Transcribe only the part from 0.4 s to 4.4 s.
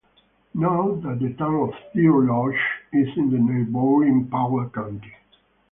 Note that the town of Deer Lodge is in neighboring